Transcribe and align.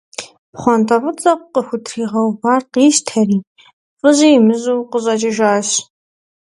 Пхъуантэ 0.51 0.95
фӀыцӀэ 1.01 1.33
къыхутригъэувар 1.53 2.61
къищтэри, 2.73 3.37
фӀыщӀи 3.99 4.27
имыщӀу 4.37 4.87
къыщӀэкӀыжащ. 4.91 5.69